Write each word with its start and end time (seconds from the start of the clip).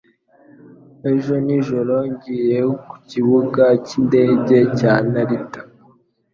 Ejo 1.11 1.33
nijoro, 1.45 1.95
ngiye 2.11 2.59
ku 2.87 2.95
kibuga 3.09 3.63
cyindege 3.85 4.57
cya 4.77 4.93
Narita. 5.11 5.61